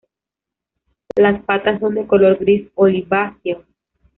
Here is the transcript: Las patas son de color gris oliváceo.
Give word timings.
Las 1.15 1.43
patas 1.43 1.79
son 1.79 1.93
de 1.93 2.07
color 2.07 2.39
gris 2.39 2.67
oliváceo. 2.73 3.65